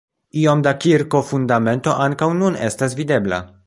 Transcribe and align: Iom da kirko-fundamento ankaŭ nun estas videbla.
Iom 0.43 0.63
da 0.67 0.73
kirko-fundamento 0.85 1.97
ankaŭ 2.09 2.33
nun 2.43 2.61
estas 2.71 3.01
videbla. 3.03 3.47